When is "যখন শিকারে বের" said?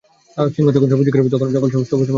0.75-1.25